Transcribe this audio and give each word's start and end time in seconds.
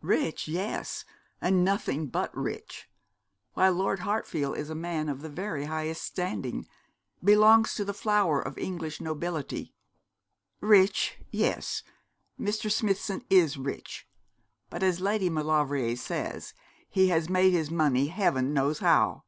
'Rich, 0.00 0.48
yes; 0.48 1.04
and 1.40 1.64
nothing 1.64 2.08
but 2.08 2.36
rich; 2.36 2.90
while 3.54 3.70
Lord 3.70 4.00
Hartfield 4.00 4.56
is 4.56 4.68
a 4.68 4.74
man 4.74 5.08
of 5.08 5.22
the 5.22 5.28
very 5.28 5.66
highest 5.66 6.02
standing, 6.02 6.66
belongs 7.22 7.76
to 7.76 7.84
the 7.84 7.94
flower 7.94 8.40
of 8.42 8.58
English 8.58 9.00
nobility. 9.00 9.72
Rich, 10.60 11.20
yes; 11.30 11.84
Mr. 12.36 12.68
Smithson 12.68 13.22
is 13.30 13.56
rich; 13.56 14.08
but, 14.70 14.82
as 14.82 15.00
Lady 15.00 15.30
Maulevrier 15.30 15.94
says, 15.94 16.52
he 16.88 17.10
has 17.10 17.28
made 17.28 17.50
his 17.52 17.70
money 17.70 18.08
heaven 18.08 18.52
knows 18.52 18.80
how.' 18.80 19.22